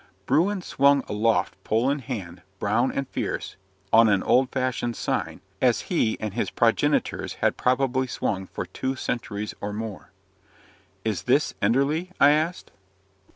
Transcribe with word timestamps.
Bruin 0.25 0.63
swung 0.63 1.03
aloft 1.07 1.63
pole 1.63 1.91
in 1.91 1.99
hand, 1.99 2.41
brown 2.57 2.91
and 2.91 3.07
fierce, 3.09 3.55
on 3.93 4.09
an 4.09 4.23
old 4.23 4.49
fashioned 4.51 4.95
sign, 4.95 5.41
as 5.61 5.81
he 5.93 6.17
and 6.19 6.33
his 6.33 6.49
progenitors 6.49 7.33
had 7.35 7.55
probably 7.55 8.07
swung 8.07 8.47
for 8.47 8.65
two 8.65 8.95
centuries 8.95 9.53
or 9.61 9.71
more. 9.73 10.09
"Is 11.05 11.25
this 11.29 11.53
Enderley?" 11.61 12.13
I 12.19 12.31
asked. 12.31 12.71